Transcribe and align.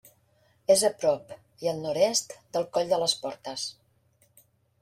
És 0.75 0.85
a 0.89 0.89
prop 1.03 1.33
i 1.65 1.69
al 1.71 1.83
nord-est 1.83 2.33
del 2.57 2.65
Coll 2.79 2.91
de 2.95 2.99
les 3.05 3.15
Portes. 3.27 3.67